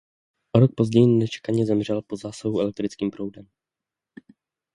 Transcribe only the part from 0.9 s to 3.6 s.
nečekaně zemřel po zásahu elektrickým proudem.